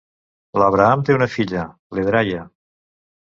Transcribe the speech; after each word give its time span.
L'Abraham 0.61 1.03
té 1.09 1.17
una 1.17 1.27
filla, 1.33 1.65
l'Edraya. 1.97 2.41